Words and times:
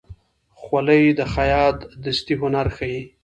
خولۍ 0.59 1.03
د 1.19 1.21
خیاط 1.33 1.77
دستي 2.03 2.33
هنر 2.41 2.67
ښيي. 2.75 2.99